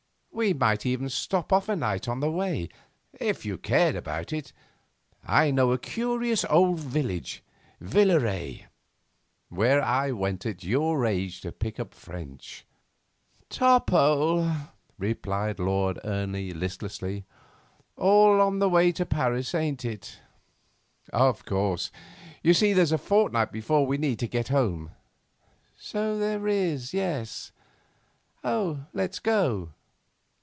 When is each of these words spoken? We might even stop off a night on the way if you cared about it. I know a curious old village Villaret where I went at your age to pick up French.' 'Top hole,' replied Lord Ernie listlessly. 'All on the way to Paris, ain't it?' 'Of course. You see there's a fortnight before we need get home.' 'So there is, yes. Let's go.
We 0.33 0.53
might 0.53 0.85
even 0.87 1.09
stop 1.09 1.51
off 1.53 1.69
a 1.69 1.75
night 1.75 2.07
on 2.07 2.19
the 2.21 2.31
way 2.31 2.69
if 3.19 3.45
you 3.45 3.57
cared 3.59 3.95
about 3.95 4.31
it. 4.33 4.53
I 5.23 5.51
know 5.51 5.71
a 5.71 5.77
curious 5.77 6.43
old 6.45 6.79
village 6.79 7.43
Villaret 7.81 8.65
where 9.49 9.83
I 9.83 10.09
went 10.11 10.45
at 10.47 10.63
your 10.63 11.05
age 11.05 11.41
to 11.41 11.51
pick 11.51 11.79
up 11.79 11.93
French.' 11.93 12.65
'Top 13.49 13.89
hole,' 13.91 14.49
replied 14.97 15.59
Lord 15.59 15.99
Ernie 16.05 16.53
listlessly. 16.53 17.25
'All 17.97 18.39
on 18.41 18.57
the 18.59 18.69
way 18.69 18.91
to 18.93 19.05
Paris, 19.05 19.53
ain't 19.53 19.83
it?' 19.85 20.21
'Of 21.13 21.45
course. 21.45 21.91
You 22.41 22.53
see 22.55 22.71
there's 22.73 22.93
a 22.93 22.97
fortnight 22.97 23.51
before 23.51 23.85
we 23.85 23.97
need 23.99 24.17
get 24.31 24.47
home.' 24.47 24.91
'So 25.77 26.17
there 26.17 26.47
is, 26.47 26.93
yes. 26.95 27.51
Let's 28.43 29.19
go. 29.19 29.73